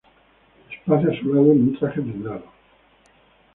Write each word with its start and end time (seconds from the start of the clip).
Espacio 0.71 1.11
a 1.11 1.19
su 1.19 1.31
lado 1.31 1.51
en 1.51 1.61
un 1.61 1.77
traje 1.77 1.99
blindado. 1.99 2.45